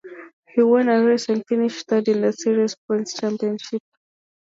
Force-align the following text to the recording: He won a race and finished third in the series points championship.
He 0.49 0.63
won 0.63 0.89
a 0.89 1.03
race 1.05 1.29
and 1.29 1.45
finished 1.45 1.85
third 1.87 2.07
in 2.07 2.21
the 2.21 2.33
series 2.33 2.75
points 2.87 3.13
championship. 3.13 3.83